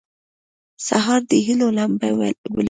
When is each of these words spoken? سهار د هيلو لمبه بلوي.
سهار 0.87 1.21
د 1.29 1.31
هيلو 1.45 1.67
لمبه 1.77 2.09
بلوي. 2.17 2.31